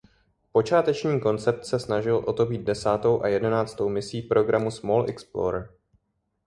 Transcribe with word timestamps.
Počáteční 0.51 1.19
koncept 1.21 1.65
se 1.65 1.79
snažil 1.79 2.23
o 2.27 2.33
to 2.33 2.45
být 2.45 2.61
desátou 2.63 3.21
a 3.21 3.27
jedenáctou 3.27 3.89
misí 3.89 4.21
programu 4.21 4.71
Small 4.71 5.05
Explorer. 5.09 5.69